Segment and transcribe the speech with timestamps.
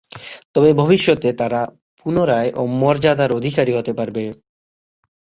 [0.55, 1.61] তবে ভবিষ্যতে তারা
[1.99, 4.23] পুনরায় এ মর্যাদার অধিকারী হতে পারবে।